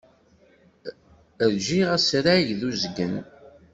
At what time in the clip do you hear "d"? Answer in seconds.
2.59-2.61